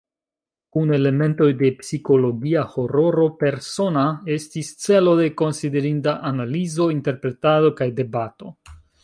[0.75, 4.07] Kun elementoj de psikologia hororo, "Persona"
[4.39, 8.57] estis celo de konsiderinda analizo, interpretado kaj debato.